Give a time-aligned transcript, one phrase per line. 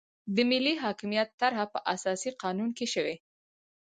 [0.35, 3.15] د ملي حاکمیت طرحه په اساسي قانون کې شوې.